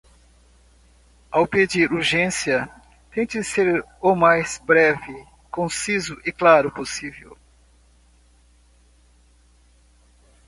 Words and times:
Ao 1.29 1.45
pedir 1.45 1.91
urgência, 1.93 2.67
tente 3.11 3.43
ser 3.43 3.85
o 4.01 4.15
mais 4.15 4.57
breve, 4.57 5.23
conciso 5.51 6.19
e 6.25 6.31
claro 6.31 6.71
possível. 6.71 7.37